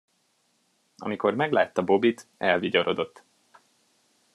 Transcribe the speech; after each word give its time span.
Amikor 0.97 1.33
meglátta 1.35 1.83
Bobbyt, 1.83 2.27
elvigyorodott. 2.37 3.23